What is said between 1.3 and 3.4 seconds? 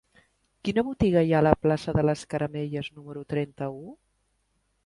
ha a la plaça de les Caramelles número